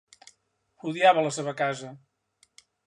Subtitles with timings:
[0.93, 1.95] Odiava la seva casa.